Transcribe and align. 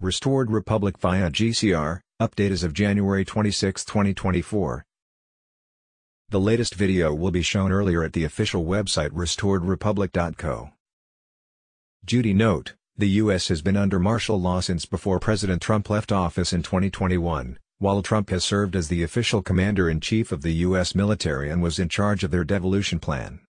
Restored 0.00 0.50
Republic 0.50 0.98
via 0.98 1.30
GCR, 1.30 2.00
update 2.20 2.50
as 2.50 2.64
of 2.64 2.72
January 2.72 3.24
26, 3.24 3.84
2024. 3.84 4.84
The 6.30 6.40
latest 6.40 6.74
video 6.74 7.14
will 7.14 7.30
be 7.30 7.42
shown 7.42 7.70
earlier 7.70 8.02
at 8.02 8.12
the 8.12 8.24
official 8.24 8.64
website 8.64 9.10
restoredrepublic.co. 9.10 10.70
Judy 12.04 12.34
note, 12.34 12.74
the 12.96 13.08
U.S. 13.10 13.48
has 13.48 13.62
been 13.62 13.76
under 13.76 14.00
martial 14.00 14.40
law 14.40 14.60
since 14.60 14.84
before 14.84 15.20
President 15.20 15.62
Trump 15.62 15.88
left 15.88 16.10
office 16.10 16.52
in 16.52 16.62
2021, 16.64 17.58
while 17.78 18.02
Trump 18.02 18.30
has 18.30 18.42
served 18.44 18.74
as 18.74 18.88
the 18.88 19.04
official 19.04 19.42
commander-in-chief 19.42 20.32
of 20.32 20.42
the 20.42 20.52
U.S. 20.52 20.96
military 20.96 21.50
and 21.50 21.62
was 21.62 21.78
in 21.78 21.88
charge 21.88 22.24
of 22.24 22.32
their 22.32 22.44
devolution 22.44 22.98
plan. 22.98 23.40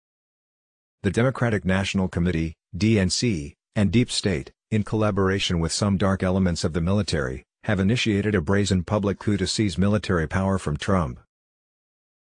The 1.02 1.10
Democratic 1.10 1.64
National 1.64 2.06
Committee, 2.06 2.54
DNC, 2.76 3.54
and 3.76 3.90
Deep 3.90 4.10
State, 4.10 4.52
in 4.70 4.84
collaboration 4.84 5.58
with 5.58 5.72
some 5.72 5.96
dark 5.96 6.22
elements 6.22 6.62
of 6.62 6.72
the 6.72 6.80
military, 6.80 7.44
have 7.64 7.80
initiated 7.80 8.34
a 8.34 8.40
brazen 8.40 8.84
public 8.84 9.18
coup 9.18 9.36
to 9.36 9.46
seize 9.46 9.76
military 9.76 10.28
power 10.28 10.58
from 10.58 10.76
Trump. 10.76 11.18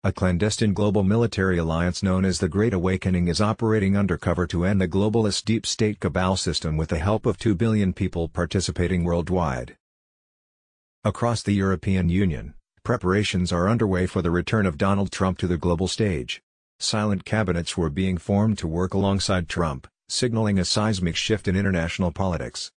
A 0.03 0.11
clandestine 0.11 0.73
global 0.73 1.03
military 1.03 1.57
alliance 1.57 2.01
known 2.01 2.25
as 2.25 2.39
the 2.39 2.49
Great 2.49 2.73
Awakening 2.73 3.27
is 3.27 3.41
operating 3.41 3.97
undercover 3.97 4.47
to 4.47 4.63
end 4.63 4.79
the 4.79 4.87
globalist 4.87 5.45
deep 5.45 5.65
state 5.65 5.99
cabal 5.99 6.35
system 6.35 6.77
with 6.77 6.89
the 6.89 6.99
help 6.99 7.25
of 7.25 7.37
2 7.37 7.55
billion 7.55 7.93
people 7.93 8.27
participating 8.27 9.03
worldwide. 9.03 9.77
Across 11.03 11.43
the 11.43 11.53
European 11.53 12.09
Union, 12.09 12.55
preparations 12.83 13.51
are 13.51 13.69
underway 13.69 14.05
for 14.05 14.21
the 14.21 14.31
return 14.31 14.65
of 14.65 14.77
Donald 14.77 15.11
Trump 15.11 15.37
to 15.39 15.47
the 15.47 15.57
global 15.57 15.87
stage. 15.87 16.41
Silent 16.79 17.25
cabinets 17.25 17.77
were 17.77 17.89
being 17.89 18.17
formed 18.17 18.57
to 18.59 18.67
work 18.67 18.93
alongside 18.93 19.47
Trump, 19.47 19.87
signaling 20.07 20.59
a 20.59 20.65
seismic 20.65 21.15
shift 21.15 21.47
in 21.47 21.55
international 21.55 22.11
politics. 22.11 22.71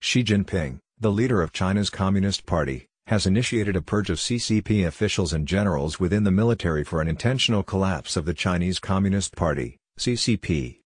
Xi 0.00 0.22
Jinping, 0.22 0.78
the 0.98 1.10
leader 1.10 1.42
of 1.42 1.52
China's 1.52 1.90
Communist 1.90 2.46
Party, 2.46 2.86
has 3.06 3.26
initiated 3.26 3.76
a 3.76 3.82
purge 3.82 4.10
of 4.10 4.18
CCP 4.18 4.86
officials 4.86 5.32
and 5.32 5.46
generals 5.46 6.00
within 6.00 6.24
the 6.24 6.30
military 6.30 6.84
for 6.84 7.00
an 7.00 7.08
intentional 7.08 7.62
collapse 7.62 8.16
of 8.16 8.24
the 8.24 8.34
Chinese 8.34 8.78
Communist 8.78 9.36
Party, 9.36 9.78
CCP. 9.98 10.80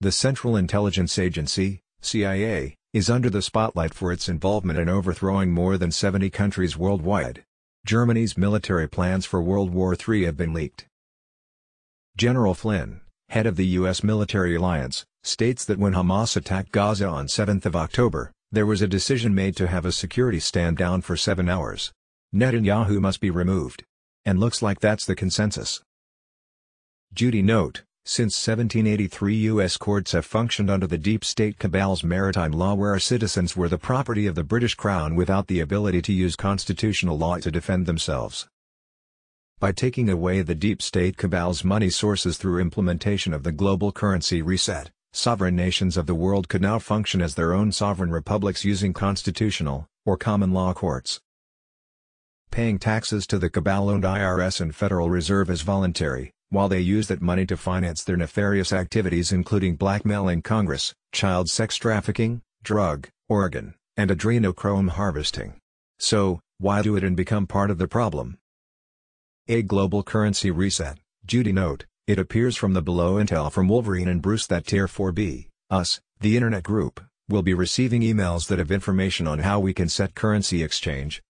The 0.00 0.12
Central 0.12 0.56
Intelligence 0.56 1.18
Agency, 1.18 1.80
CIA, 2.00 2.74
is 2.92 3.10
under 3.10 3.28
the 3.28 3.42
spotlight 3.42 3.92
for 3.92 4.10
its 4.10 4.28
involvement 4.28 4.78
in 4.78 4.88
overthrowing 4.88 5.52
more 5.52 5.76
than 5.76 5.90
70 5.90 6.30
countries 6.30 6.78
worldwide. 6.78 7.44
Germany's 7.86 8.38
military 8.38 8.88
plans 8.88 9.26
for 9.26 9.42
World 9.42 9.72
War 9.72 9.94
III 9.94 10.24
have 10.24 10.36
been 10.36 10.52
leaked. 10.52 10.86
General 12.16 12.54
Flynn, 12.54 13.00
head 13.28 13.46
of 13.46 13.56
the 13.56 13.66
U.S. 13.78 14.02
military 14.02 14.54
alliance, 14.54 15.04
states 15.22 15.64
that 15.64 15.78
when 15.78 15.94
Hamas 15.94 16.36
attacked 16.36 16.72
Gaza 16.72 17.06
on 17.06 17.28
7 17.28 17.60
October, 17.74 18.32
there 18.52 18.66
was 18.66 18.82
a 18.82 18.88
decision 18.88 19.34
made 19.34 19.56
to 19.56 19.66
have 19.66 19.84
a 19.84 19.92
security 19.92 20.40
stand 20.40 20.76
down 20.76 21.02
for 21.02 21.16
seven 21.16 21.48
hours. 21.48 21.92
Netanyahu 22.34 23.00
must 23.00 23.20
be 23.20 23.30
removed. 23.30 23.84
And 24.24 24.38
looks 24.38 24.62
like 24.62 24.80
that's 24.80 25.04
the 25.04 25.14
consensus. 25.14 25.82
Judy 27.12 27.42
note, 27.42 27.82
since 28.04 28.34
1783 28.46 29.34
U.S. 29.34 29.76
courts 29.76 30.12
have 30.12 30.24
functioned 30.24 30.70
under 30.70 30.86
the 30.86 30.98
deep 30.98 31.24
state 31.24 31.58
cabal's 31.58 32.04
maritime 32.04 32.52
law 32.52 32.74
where 32.74 32.98
citizens 32.98 33.56
were 33.56 33.68
the 33.68 33.78
property 33.78 34.26
of 34.26 34.36
the 34.36 34.44
British 34.44 34.74
Crown 34.74 35.16
without 35.16 35.48
the 35.48 35.60
ability 35.60 36.02
to 36.02 36.12
use 36.12 36.36
constitutional 36.36 37.18
law 37.18 37.38
to 37.38 37.50
defend 37.50 37.86
themselves. 37.86 38.46
By 39.58 39.72
taking 39.72 40.10
away 40.10 40.42
the 40.42 40.54
deep 40.54 40.82
state 40.82 41.16
cabal's 41.16 41.64
money 41.64 41.88
sources 41.88 42.36
through 42.36 42.60
implementation 42.60 43.32
of 43.32 43.42
the 43.42 43.52
global 43.52 43.90
currency 43.90 44.42
reset, 44.42 44.90
sovereign 45.14 45.56
nations 45.56 45.96
of 45.96 46.04
the 46.04 46.14
world 46.14 46.50
could 46.50 46.60
now 46.60 46.78
function 46.78 47.22
as 47.22 47.34
their 47.34 47.54
own 47.54 47.72
sovereign 47.72 48.10
republics 48.10 48.66
using 48.66 48.92
constitutional, 48.92 49.86
or 50.04 50.18
common 50.18 50.52
law 50.52 50.74
courts. 50.74 51.20
Paying 52.50 52.78
taxes 52.78 53.26
to 53.28 53.38
the 53.38 53.48
cabal-owned 53.48 54.04
IRS 54.04 54.60
and 54.60 54.74
Federal 54.74 55.08
Reserve 55.08 55.48
is 55.48 55.62
voluntary, 55.62 56.32
while 56.50 56.68
they 56.68 56.80
use 56.80 57.08
that 57.08 57.22
money 57.22 57.46
to 57.46 57.56
finance 57.56 58.04
their 58.04 58.18
nefarious 58.18 58.74
activities 58.74 59.32
including 59.32 59.76
blackmailing 59.76 60.42
Congress, 60.42 60.92
child 61.12 61.48
sex 61.48 61.76
trafficking, 61.76 62.42
drug, 62.62 63.08
organ, 63.26 63.74
and 63.96 64.10
adrenochrome 64.10 64.90
harvesting. 64.90 65.54
So, 65.98 66.40
why 66.58 66.82
do 66.82 66.94
it 66.94 67.04
and 67.04 67.16
become 67.16 67.46
part 67.46 67.70
of 67.70 67.78
the 67.78 67.88
problem? 67.88 68.36
A 69.48 69.62
global 69.62 70.02
currency 70.02 70.50
reset, 70.50 70.98
Judy 71.24 71.52
note, 71.52 71.86
it 72.08 72.18
appears 72.18 72.56
from 72.56 72.72
the 72.72 72.82
below 72.82 73.14
intel 73.14 73.52
from 73.52 73.68
Wolverine 73.68 74.08
and 74.08 74.20
Bruce 74.20 74.44
that 74.48 74.66
Tier 74.66 74.88
4B, 74.88 75.46
us, 75.70 76.00
the 76.18 76.34
Internet 76.34 76.64
Group, 76.64 77.00
will 77.28 77.42
be 77.42 77.54
receiving 77.54 78.02
emails 78.02 78.48
that 78.48 78.58
have 78.58 78.72
information 78.72 79.28
on 79.28 79.38
how 79.38 79.60
we 79.60 79.72
can 79.72 79.88
set 79.88 80.16
currency 80.16 80.64
exchange 80.64 81.22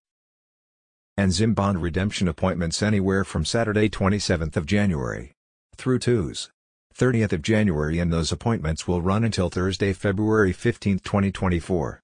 and 1.19 1.31
ZIM 1.31 1.53
bond 1.53 1.83
redemption 1.83 2.27
appointments 2.27 2.83
anywhere 2.83 3.23
from 3.23 3.45
Saturday 3.45 3.91
27th 3.91 4.57
of 4.57 4.65
January 4.65 5.35
through 5.77 5.99
Tuesday 5.99 6.51
30th 6.97 7.35
of 7.35 7.43
January 7.43 7.99
and 7.99 8.11
those 8.11 8.33
appointments 8.33 8.89
will 8.89 9.03
run 9.03 9.25
until 9.25 9.51
Thursday 9.51 9.93
February 9.93 10.55
15, 10.55 11.01
2024. 11.01 12.01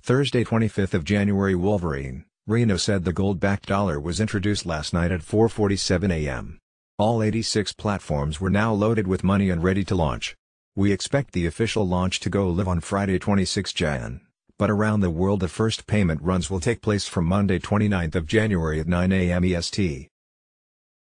Thursday 0.00 0.42
25th 0.42 0.94
of 0.94 1.04
January 1.04 1.54
Wolverine 1.54 2.24
Reno 2.48 2.78
said 2.78 3.04
the 3.04 3.12
gold-backed 3.12 3.66
dollar 3.66 4.00
was 4.00 4.20
introduced 4.20 4.64
last 4.64 4.94
night 4.94 5.12
at 5.12 5.20
4.47 5.20 6.10
a.m. 6.10 6.58
All 6.96 7.22
86 7.22 7.74
platforms 7.74 8.40
were 8.40 8.48
now 8.48 8.72
loaded 8.72 9.06
with 9.06 9.22
money 9.22 9.50
and 9.50 9.62
ready 9.62 9.84
to 9.84 9.94
launch. 9.94 10.34
We 10.74 10.90
expect 10.90 11.32
the 11.32 11.44
official 11.44 11.86
launch 11.86 12.20
to 12.20 12.30
go 12.30 12.48
live 12.48 12.66
on 12.66 12.80
Friday 12.80 13.18
26 13.18 13.74
Jan, 13.74 14.22
but 14.58 14.70
around 14.70 15.00
the 15.00 15.10
world 15.10 15.40
the 15.40 15.48
first 15.48 15.86
payment 15.86 16.22
runs 16.22 16.48
will 16.48 16.58
take 16.58 16.80
place 16.80 17.06
from 17.06 17.26
Monday 17.26 17.58
29 17.58 18.12
January 18.24 18.80
at 18.80 18.88
9 18.88 19.12
a.m. 19.12 19.44
EST. 19.44 20.08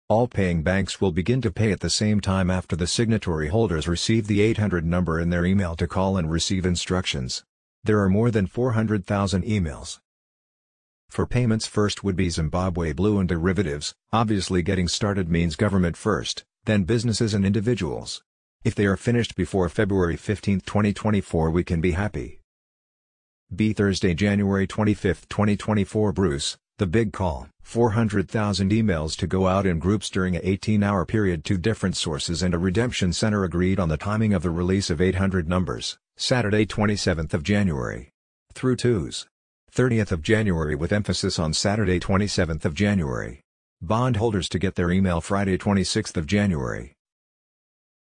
All 0.09 0.27
paying 0.27 0.61
banks 0.61 1.01
will 1.01 1.11
begin 1.11 1.41
to 1.41 1.49
pay 1.49 1.71
at 1.71 1.79
the 1.79 1.89
same 1.89 2.21
time 2.21 2.51
after 2.51 2.75
the 2.75 2.85
signatory 2.85 3.47
holders 3.47 3.87
receive 3.87 4.27
the 4.27 4.41
800 4.41 4.85
number 4.85 5.19
in 5.19 5.31
their 5.31 5.47
email 5.47 5.75
to 5.77 5.87
call 5.87 6.17
and 6.17 6.29
receive 6.29 6.67
instructions. 6.67 7.43
There 7.83 7.99
are 8.01 8.09
more 8.09 8.29
than 8.29 8.45
400,000 8.45 9.43
emails. 9.43 9.97
For 11.11 11.27
payments 11.27 11.67
first 11.67 12.05
would 12.05 12.15
be 12.15 12.29
Zimbabwe 12.29 12.93
Blue 12.93 13.19
and 13.19 13.27
derivatives, 13.27 13.93
obviously 14.13 14.61
getting 14.61 14.87
started 14.87 15.29
means 15.29 15.57
government 15.57 15.97
first, 15.97 16.45
then 16.63 16.85
businesses 16.85 17.33
and 17.33 17.45
individuals. 17.45 18.23
If 18.63 18.75
they 18.75 18.85
are 18.85 18.95
finished 18.95 19.35
before 19.35 19.67
February 19.67 20.15
15, 20.15 20.61
2024 20.61 21.49
we 21.49 21.65
can 21.65 21.81
be 21.81 21.91
happy. 21.91 22.39
B 23.53 23.73
Thursday 23.73 24.13
January 24.13 24.65
25, 24.65 25.27
2024 25.27 26.13
Bruce, 26.13 26.57
the 26.77 26.87
big 26.87 27.11
call, 27.11 27.49
400,000 27.61 28.71
emails 28.71 29.17
to 29.17 29.27
go 29.27 29.47
out 29.47 29.65
in 29.65 29.79
groups 29.79 30.09
during 30.09 30.37
a 30.37 30.39
18-hour 30.39 31.05
period 31.05 31.43
to 31.43 31.57
different 31.57 31.97
sources 31.97 32.41
and 32.41 32.53
a 32.53 32.57
redemption 32.57 33.11
center 33.11 33.43
agreed 33.43 33.81
on 33.81 33.89
the 33.89 33.97
timing 33.97 34.33
of 34.33 34.43
the 34.43 34.49
release 34.49 34.89
of 34.89 35.01
800 35.01 35.49
numbers, 35.49 35.97
Saturday 36.15 36.65
27th 36.65 37.33
of 37.33 37.43
January. 37.43 38.11
Through 38.53 38.77
Tuesday. 38.77 39.30
30th 39.73 40.11
of 40.11 40.21
January 40.21 40.75
with 40.75 40.91
emphasis 40.91 41.39
on 41.39 41.53
Saturday 41.53 41.97
27th 41.97 42.65
of 42.65 42.73
January. 42.73 43.39
Bondholders 43.81 44.49
to 44.49 44.59
get 44.59 44.75
their 44.75 44.91
email 44.91 45.21
Friday 45.21 45.57
26th 45.57 46.17
of 46.17 46.27
January. 46.27 46.93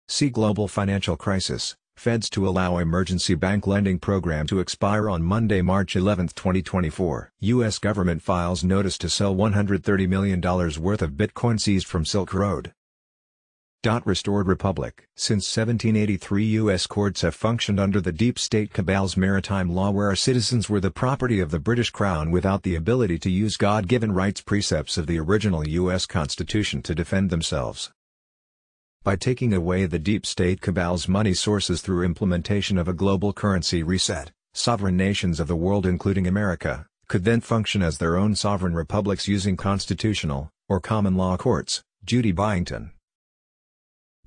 See 0.08 0.30
Global 0.30 0.68
Financial 0.68 1.18
Crisis, 1.18 1.76
Feds 1.96 2.30
to 2.30 2.48
allow 2.48 2.78
emergency 2.78 3.34
bank 3.34 3.66
lending 3.66 3.98
program 3.98 4.46
to 4.46 4.58
expire 4.58 5.10
on 5.10 5.22
Monday, 5.22 5.60
March 5.60 5.96
11, 5.96 6.28
2024. 6.28 7.30
U.S. 7.40 7.78
government 7.78 8.22
files 8.22 8.64
notice 8.64 8.96
to 8.96 9.10
sell 9.10 9.36
$130 9.36 10.08
million 10.08 10.40
worth 10.40 11.02
of 11.02 11.10
Bitcoin 11.10 11.60
seized 11.60 11.86
from 11.86 12.06
Silk 12.06 12.32
Road. 12.32 12.72
Restored 13.82 14.46
Republic 14.46 15.08
Since 15.16 15.56
1783 15.56 16.44
U.S. 16.44 16.86
courts 16.86 17.22
have 17.22 17.34
functioned 17.34 17.80
under 17.80 17.98
the 17.98 18.12
deep 18.12 18.38
state 18.38 18.74
cabal's 18.74 19.16
maritime 19.16 19.70
law 19.70 19.90
where 19.90 20.14
citizens 20.14 20.68
were 20.68 20.80
the 20.80 20.90
property 20.90 21.40
of 21.40 21.50
the 21.50 21.58
British 21.58 21.88
Crown 21.88 22.30
without 22.30 22.62
the 22.62 22.74
ability 22.74 23.18
to 23.20 23.30
use 23.30 23.56
God-given 23.56 24.12
rights 24.12 24.42
precepts 24.42 24.98
of 24.98 25.06
the 25.06 25.18
original 25.18 25.66
U.S. 25.66 26.04
Constitution 26.04 26.82
to 26.82 26.94
defend 26.94 27.30
themselves. 27.30 27.90
By 29.02 29.16
taking 29.16 29.54
away 29.54 29.86
the 29.86 29.98
deep 29.98 30.26
state 30.26 30.60
cabal's 30.60 31.08
money 31.08 31.32
sources 31.32 31.80
through 31.80 32.04
implementation 32.04 32.76
of 32.76 32.86
a 32.86 32.92
global 32.92 33.32
currency 33.32 33.82
reset, 33.82 34.30
sovereign 34.52 34.98
nations 34.98 35.40
of 35.40 35.48
the 35.48 35.56
world 35.56 35.86
including 35.86 36.26
America, 36.26 36.86
could 37.08 37.24
then 37.24 37.40
function 37.40 37.80
as 37.80 37.96
their 37.96 38.18
own 38.18 38.34
sovereign 38.34 38.74
republics 38.74 39.26
using 39.26 39.56
constitutional, 39.56 40.50
or 40.68 40.80
common 40.80 41.16
law 41.16 41.38
courts, 41.38 41.82
Judy 42.04 42.32
Byington. 42.32 42.92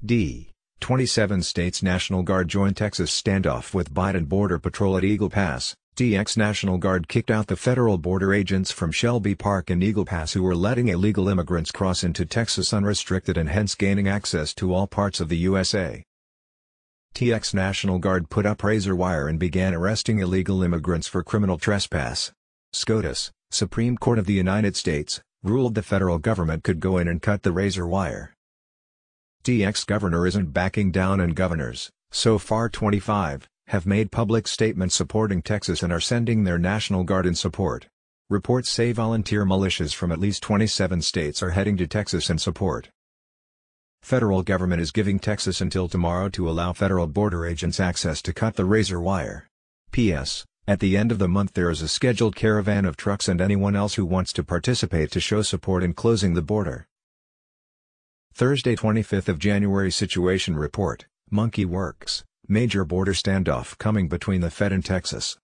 D. 0.05 0.51
27 0.81 1.41
states 1.44 1.81
National 1.81 2.23
Guard 2.23 2.50
join 2.50 2.73
Texas 2.73 3.09
standoff 3.09 3.73
with 3.73 3.94
Biden 3.94 4.27
Border 4.27 4.59
Patrol 4.59 4.97
at 4.97 5.05
Eagle 5.05 5.29
Pass. 5.29 5.75
TX 5.95 6.35
National 6.35 6.77
Guard 6.77 7.07
kicked 7.07 7.31
out 7.31 7.47
the 7.47 7.55
federal 7.55 7.97
border 7.97 8.33
agents 8.33 8.69
from 8.69 8.91
Shelby 8.91 9.33
Park 9.33 9.69
and 9.69 9.81
Eagle 9.81 10.03
Pass 10.03 10.33
who 10.33 10.44
were 10.44 10.57
letting 10.57 10.89
illegal 10.89 11.29
immigrants 11.29 11.71
cross 11.71 12.03
into 12.03 12.25
Texas 12.25 12.73
unrestricted 12.73 13.38
and 13.38 13.47
hence 13.47 13.75
gaining 13.75 14.09
access 14.09 14.53
to 14.55 14.73
all 14.73 14.88
parts 14.88 15.21
of 15.21 15.29
the 15.29 15.38
USA. 15.38 16.03
TX 17.15 17.53
National 17.53 17.97
Guard 17.97 18.29
put 18.29 18.45
up 18.45 18.61
razor 18.61 18.97
wire 18.97 19.29
and 19.29 19.39
began 19.39 19.73
arresting 19.73 20.19
illegal 20.19 20.63
immigrants 20.63 21.07
for 21.07 21.23
criminal 21.23 21.57
trespass. 21.57 22.33
SCOTUS, 22.73 23.31
Supreme 23.51 23.97
Court 23.97 24.19
of 24.19 24.25
the 24.25 24.33
United 24.33 24.75
States, 24.75 25.21
ruled 25.44 25.75
the 25.75 25.81
federal 25.81 26.19
government 26.19 26.65
could 26.65 26.81
go 26.81 26.97
in 26.97 27.07
and 27.07 27.21
cut 27.21 27.44
the 27.44 27.53
razor 27.53 27.88
wire. 27.88 28.32
TX 29.44 29.86
governor 29.86 30.25
isn't 30.25 30.54
backing 30.54 30.90
down 30.90 31.19
and 31.19 31.36
governors, 31.36 31.92
so 32.12 32.38
far 32.38 32.69
25, 32.69 33.50
have 33.68 33.86
made 33.86 34.10
public 34.10 34.48
statements 34.48 34.95
supporting 34.95 35.42
Texas 35.42 35.84
and 35.84 35.92
are 35.92 36.00
sending 36.00 36.45
their 36.45 36.57
National 36.57 37.04
Guard 37.04 37.25
in 37.25 37.36
support. 37.36 37.88
Reports 38.30 38.69
say 38.69 38.94
volunteer 38.94 39.45
militias 39.45 39.94
from 39.94 40.13
at 40.13 40.19
least 40.19 40.44
27 40.44 41.01
states 41.01 41.44
are 41.44 41.50
heading 41.50 41.75
to 41.75 41.86
Texas 41.86 42.30
in 42.30 42.38
support. 42.38 42.88
Federal 44.01 44.44
government 44.44 44.81
is 44.81 44.92
giving 44.92 45.19
Texas 45.19 45.60
until 45.60 45.89
tomorrow 45.89 46.30
to 46.30 46.50
allow 46.50 46.72
federal 46.72 47.07
border 47.07 47.46
agents 47.46 47.81
access 47.81 48.22
to 48.22 48.31
cut 48.31 48.56
the 48.56 48.63
razor 48.63 49.01
wire. 49.01 49.50
P.S. 49.92 50.46
At 50.66 50.80
the 50.80 50.96
end 50.96 51.12
of 51.12 51.19
the 51.19 51.28
month 51.28 51.51
there 51.51 51.69
is 51.69 51.81
a 51.81 51.89
scheduled 51.89 52.38
caravan 52.38 52.86
of 52.86 52.96
trucks 52.96 53.28
and 53.28 53.42
anyone 53.42 53.75
else 53.75 53.96
who 53.96 54.06
wants 54.06 54.31
to 54.34 54.44
participate 54.44 55.12
to 55.12 55.19
show 55.19 55.42
support 55.42 55.84
in 55.84 55.94
closing 55.94 56.34
the 56.34 56.42
border. 56.42 56.88
Thursday 58.35 58.75
25th 58.75 59.27
of 59.27 59.38
January 59.38 59.91
Situation 59.91 60.56
Report, 60.56 61.06
Monkey 61.30 61.68
Werx, 61.68 62.24
Major 62.47 62.83
Border 62.83 63.13
Standoff 63.13 63.77
Coming 63.77 64.07
Between 64.07 64.41
the 64.41 64.50
Fed 64.50 64.71
and 64.71 64.83
Texas. 64.83 65.38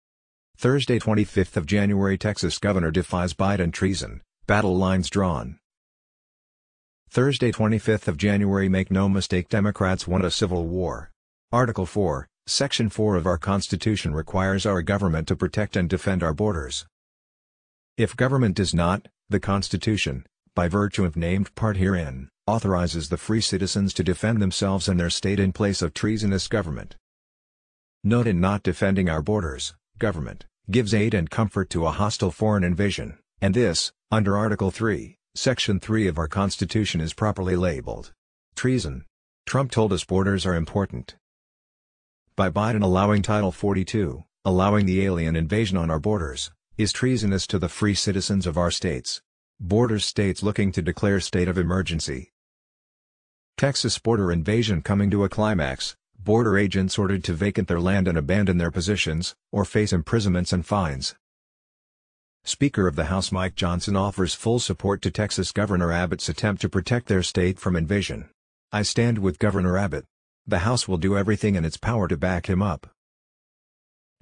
Thursday 0.58 0.98
25th 0.98 1.56
of 1.56 1.68
January 1.68 2.18
Texas 2.18 2.58
Governor 2.58 2.90
defies 2.90 3.36
Biden 3.36 3.72
treason, 3.72 4.22
battle 4.48 4.76
lines 4.76 5.12
drawn. 5.12 5.60
Thursday 7.12 7.52
25th 7.52 8.08
of 8.08 8.18
January 8.18 8.68
Make 8.68 8.90
no 8.90 9.08
mistake 9.08 9.50
Democrats 9.50 10.08
want 10.08 10.26
a 10.26 10.32
civil 10.32 10.66
war. 10.66 11.12
Article 11.52 11.86
4, 11.86 12.28
Section 12.48 12.90
4 12.90 13.18
of 13.18 13.28
our 13.28 13.38
Constitution 13.38 14.16
requires 14.16 14.66
our 14.66 14.82
government 14.82 15.28
to 15.28 15.36
protect 15.36 15.76
and 15.76 15.88
defend 15.88 16.24
our 16.24 16.34
borders. 16.34 16.88
If 17.98 18.18
government 18.18 18.56
does 18.56 18.74
not, 18.74 19.10
the 19.30 19.40
Constitution, 19.40 20.26
by 20.56 20.68
virtue 20.68 21.06
of 21.06 21.16
named 21.16 21.54
part 21.54 21.78
herein, 21.78 22.30
authorizes 22.50 23.10
the 23.10 23.18
free 23.18 23.42
citizens 23.42 23.94
to 23.94 24.04
defend 24.04 24.42
themselves 24.42 24.90
and 24.90 25.00
their 25.00 25.10
state 25.10 25.40
in 25.40 25.54
place 25.54 25.82
of 25.82 25.94
treasonous 25.94 26.48
government. 26.48 26.96
Note 28.04 28.28
in 28.28 28.40
not 28.42 28.64
defending 28.64 29.10
our 29.10 29.22
borders, 29.22 29.76
government, 30.00 30.46
gives 30.72 30.94
aid 30.94 31.14
and 31.14 31.30
comfort 31.30 31.70
to 31.70 31.86
a 31.86 31.92
hostile 31.92 32.32
foreign 32.32 32.64
invasion, 32.64 33.18
and 33.42 33.54
this, 33.54 33.92
under 34.12 34.36
Article 34.36 34.72
3, 34.72 35.18
Section 35.36 35.80
3 35.80 36.08
of 36.08 36.18
our 36.18 36.28
Constitution 36.28 37.00
is 37.00 37.14
properly 37.14 37.56
labeled 37.56 38.12
treason. 38.56 39.06
Trump 39.46 39.72
told 39.72 39.94
us 39.94 40.04
borders 40.04 40.46
are 40.46 40.56
important. 40.56 41.16
By 42.36 42.50
Biden 42.50 42.84
allowing 42.84 43.22
Title 43.22 43.52
42, 43.52 44.24
allowing 44.44 44.86
the 44.86 45.06
alien 45.06 45.36
invasion 45.36 45.78
on 45.78 45.92
our 45.92 46.00
borders, 46.00 46.52
is 46.78 46.92
treasonous 46.92 47.46
to 47.48 47.60
the 47.60 47.70
free 47.70 47.94
citizens 47.94 48.48
of 48.48 48.58
our 48.58 48.72
states. 48.72 49.22
Border 49.60 50.00
states 50.00 50.42
looking 50.42 50.72
to 50.72 50.82
declare 50.82 51.20
state 51.20 51.48
of 51.48 51.58
emergency. 51.58 52.32
Texas 53.60 54.00
border 54.00 54.32
invasion 54.32 54.82
coming 54.82 55.12
to 55.12 55.26
a 55.26 55.28
climax, 55.28 55.98
border 56.18 56.58
agents 56.58 56.98
ordered 56.98 57.26
to 57.26 57.34
vacate 57.34 57.68
their 57.68 57.82
land 57.82 58.08
and 58.08 58.18
abandon 58.18 58.58
their 58.58 58.72
positions, 58.72 59.36
or 59.52 59.66
face 59.66 59.92
imprisonments 59.92 60.54
and 60.54 60.66
fines. 60.66 61.14
Speaker 62.46 62.88
of 62.88 62.96
the 62.96 63.08
House 63.08 63.34
Mike 63.34 63.56
Johnson 63.56 63.98
offers 63.98 64.34
full 64.34 64.60
support 64.60 65.02
to 65.02 65.12
Texas 65.12 65.52
Governor 65.52 65.92
Abbott's 65.92 66.30
attempt 66.30 66.62
to 66.62 66.70
protect 66.70 67.08
their 67.08 67.22
state 67.22 67.60
from 67.60 67.76
invasion. 67.76 68.30
I 68.72 68.84
stand 68.84 69.18
with 69.18 69.40
Governor 69.40 69.78
Abbott. 69.78 70.06
The 70.48 70.60
House 70.60 70.88
will 70.88 70.96
do 70.96 71.18
everything 71.18 71.56
in 71.56 71.66
its 71.66 71.76
power 71.76 72.08
to 72.08 72.16
back 72.16 72.48
him 72.48 72.62
up. 72.62 72.90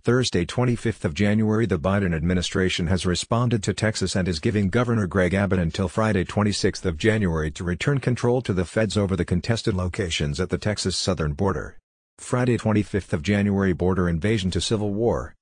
Thursday 0.02 0.46
25th 0.46 1.04
of 1.04 1.14
January 1.14 1.66
the 1.66 1.78
Biden 1.80 2.16
administration 2.16 2.88
has 2.88 3.06
responded 3.06 3.62
to 3.64 3.74
Texas 3.74 4.16
and 4.16 4.28
is 4.28 4.40
giving 4.40 4.70
Governor 4.70 5.08
Greg 5.08 5.34
Abbott 5.34 5.60
until 5.60 5.88
Friday 5.88 6.24
26th 6.24 6.86
of 6.86 6.98
January 6.98 7.52
to 7.52 7.64
return 7.64 8.00
control 8.00 8.42
to 8.42 8.54
the 8.54 8.66
feds 8.66 8.96
over 8.96 9.16
the 9.16 9.26
contested 9.26 9.74
locations 9.74 10.40
at 10.40 10.50
the 10.50 10.58
Texas 10.58 10.98
southern 10.98 11.34
border. 11.34 11.78
Friday 12.18 12.58
25th 12.58 13.14
of 13.14 13.22
January 13.22 13.74
border 13.74 14.08
invasion 14.08 14.50
to 14.52 14.62
civil 14.62 14.94
war, 14.94 15.36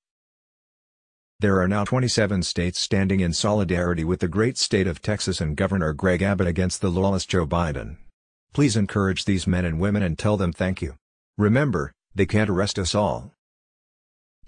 there 1.41 1.59
are 1.59 1.67
now 1.67 1.83
27 1.83 2.43
states 2.43 2.79
standing 2.79 3.19
in 3.19 3.33
solidarity 3.33 4.05
with 4.05 4.21
the 4.21 4.27
great 4.29 4.57
state 4.57 4.87
of 4.87 5.01
Texas 5.01 5.41
and 5.41 5.57
Governor 5.57 5.91
Greg 5.91 6.21
Abbott 6.21 6.47
against 6.47 6.79
the 6.79 6.89
lawless 6.89 7.25
Joe 7.25 7.45
Biden. 7.45 7.97
Please 8.53 8.77
encourage 8.77 9.25
these 9.25 9.45
men 9.45 9.65
and 9.65 9.77
women 9.77 10.01
and 10.01 10.17
tell 10.17 10.37
them 10.37 10.53
thank 10.53 10.81
you. 10.81 10.95
Remember, 11.37 11.91
they 12.15 12.25
can't 12.25 12.49
arrest 12.49 12.79
us 12.79 12.95
all. 12.95 13.33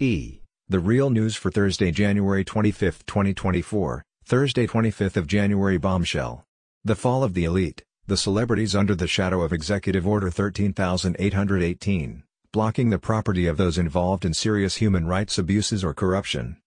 E. 0.00 0.42
The 0.68 0.78
Real 0.78 1.10
News 1.10 1.34
for 1.34 1.50
Thursday, 1.50 1.90
January 1.90 2.44
25, 2.44 3.04
2024, 3.04 4.04
Thursday 4.24 4.64
25th 4.64 5.16
of 5.16 5.26
January 5.26 5.76
Bombshell. 5.76 6.44
The 6.84 6.94
Fall 6.94 7.24
of 7.24 7.34
the 7.34 7.42
Elite, 7.42 7.82
the 8.06 8.16
Celebrities 8.16 8.76
Under 8.76 8.94
the 8.94 9.08
Shadow 9.08 9.42
of 9.42 9.52
Executive 9.52 10.06
Order 10.06 10.30
13818, 10.30 12.22
blocking 12.52 12.90
the 12.90 12.98
property 13.00 13.48
of 13.48 13.56
those 13.56 13.76
involved 13.76 14.24
in 14.24 14.34
serious 14.34 14.76
human 14.76 15.04
rights 15.08 15.36
abuses 15.36 15.82
or 15.82 15.94
corruption. 15.94 16.58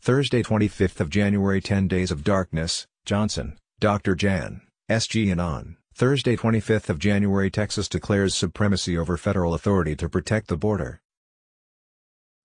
Thursday 0.00 0.44
25th 0.44 1.00
of 1.00 1.10
January 1.10 1.60
10 1.60 1.88
Days 1.88 2.12
of 2.12 2.22
Darkness, 2.22 2.86
Johnson, 3.04 3.58
Dr. 3.80 4.14
Jan, 4.14 4.60
SG 4.88 5.32
Anon. 5.32 5.76
Thursday 5.92 6.36
25th 6.36 6.88
of 6.88 7.00
January 7.00 7.50
Texas 7.50 7.88
declares 7.88 8.36
supremacy 8.36 8.96
over 8.96 9.16
federal 9.16 9.54
authority 9.54 9.96
to 9.96 10.08
protect 10.08 10.46
the 10.46 10.56
border. 10.56 11.00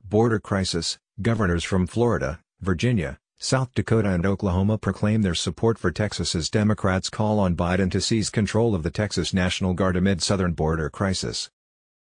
Border 0.07 0.39
crisis, 0.39 0.99
governors 1.19 1.63
from 1.63 1.87
Florida, 1.87 2.39
Virginia, 2.61 3.17
South 3.39 3.73
Dakota 3.73 4.09
and 4.09 4.23
Oklahoma 4.23 4.77
proclaim 4.77 5.23
their 5.23 5.33
support 5.33 5.79
for 5.79 5.91
Texas 5.91 6.35
as 6.35 6.47
Democrats 6.47 7.09
call 7.09 7.39
on 7.39 7.55
Biden 7.55 7.89
to 7.89 7.99
seize 7.99 8.29
control 8.29 8.75
of 8.75 8.83
the 8.83 8.91
Texas 8.91 9.33
National 9.33 9.73
Guard 9.73 9.97
amid 9.97 10.21
southern 10.21 10.53
border 10.53 10.91
crisis. 10.91 11.49